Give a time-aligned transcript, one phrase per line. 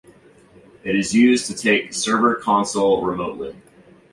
[0.83, 3.55] It is used to take the server console remotely.